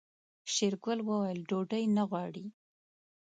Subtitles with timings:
[0.53, 2.45] شېرګل وويل ډوډۍ نه غواړي.